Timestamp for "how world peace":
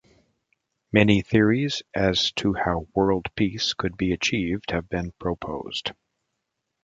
2.55-3.75